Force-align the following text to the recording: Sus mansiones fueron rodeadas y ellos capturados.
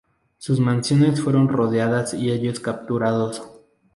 Sus 0.39 0.59
mansiones 0.59 1.21
fueron 1.21 1.47
rodeadas 1.47 2.15
y 2.15 2.31
ellos 2.31 2.59
capturados. 2.59 3.43